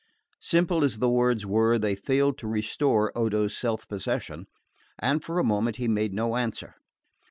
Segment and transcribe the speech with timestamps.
[0.41, 4.47] Simple as the words were, they failed to restore Odo's self possession,
[4.97, 6.73] and for a moment he made no answer.